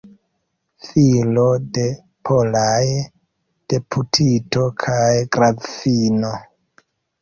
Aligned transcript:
Filo 0.87 1.43
de 1.75 1.83
polaj 2.31 2.75
deputito 3.77 4.69
kaj 4.89 5.01
grafino. 5.41 6.39